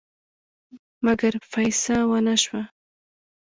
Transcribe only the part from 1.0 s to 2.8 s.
مګر فیصه ونه شوه.